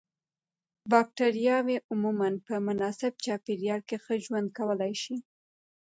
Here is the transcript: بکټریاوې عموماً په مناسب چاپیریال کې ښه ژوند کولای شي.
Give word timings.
بکټریاوې 0.91 1.77
عموماً 1.91 2.29
په 2.47 2.53
مناسب 2.67 3.13
چاپیریال 3.25 3.81
کې 3.89 3.97
ښه 4.03 4.15
ژوند 4.25 4.47
کولای 4.57 4.93
شي. 5.03 5.15